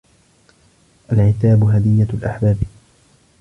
العتاب 1.11 1.63
هدية 1.63 2.07
الأحباب 2.13 2.57